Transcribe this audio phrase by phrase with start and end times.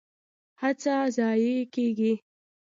[0.61, 2.13] هڅه ضایع کیږي؟